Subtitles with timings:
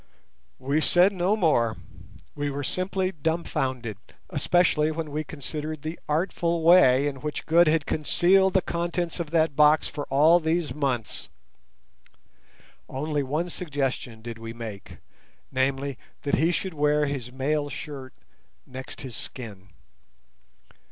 [0.57, 1.77] We said no more;
[2.33, 3.97] we were simply dumbfounded,
[4.31, 9.29] especially when we considered the artful way in which Good had concealed the contents of
[9.29, 11.29] that box for all these months.
[12.89, 18.15] Only one suggestion did we make—namely, that he should wear his mail shirt
[18.65, 19.69] next his skin.